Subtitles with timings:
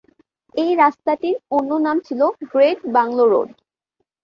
[0.55, 3.49] এই রাস্তাটির অন্য নাম ছিল গ্রেট বাংলো রোড।